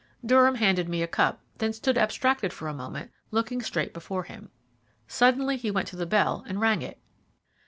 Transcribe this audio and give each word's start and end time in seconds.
Durham 0.25 0.55
handed 0.55 0.89
me 0.89 1.03
a 1.03 1.07
cup, 1.07 1.41
then 1.59 1.73
stood 1.73 1.95
abstracted 1.95 2.51
for 2.51 2.67
a 2.67 2.73
moment, 2.73 3.11
looking 3.29 3.61
straight 3.61 3.93
before 3.93 4.23
him. 4.23 4.49
Suddenly 5.07 5.57
he 5.57 5.69
went 5.69 5.87
to 5.89 5.95
the 5.95 6.07
bell 6.07 6.43
and 6.47 6.59
rang 6.59 6.81
it. 6.81 6.99